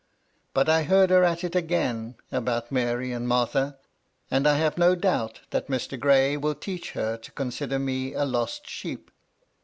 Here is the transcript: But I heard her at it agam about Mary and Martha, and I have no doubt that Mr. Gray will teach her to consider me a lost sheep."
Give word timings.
But 0.55 0.67
I 0.67 0.81
heard 0.81 1.11
her 1.11 1.23
at 1.23 1.43
it 1.43 1.53
agam 1.55 2.15
about 2.31 2.71
Mary 2.71 3.11
and 3.11 3.27
Martha, 3.27 3.77
and 4.31 4.47
I 4.47 4.57
have 4.57 4.75
no 4.75 4.95
doubt 4.95 5.41
that 5.51 5.67
Mr. 5.67 5.99
Gray 5.99 6.35
will 6.37 6.55
teach 6.55 6.93
her 6.93 7.17
to 7.17 7.31
consider 7.31 7.77
me 7.77 8.13
a 8.15 8.25
lost 8.25 8.67
sheep." 8.67 9.11